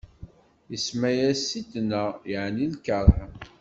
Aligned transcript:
Isemma-yas 0.75 1.39
Sitna, 1.49 2.03
yeɛni 2.29 2.67
lkeṛh. 2.73 3.09